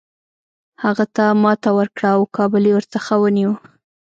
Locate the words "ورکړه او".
1.77-2.21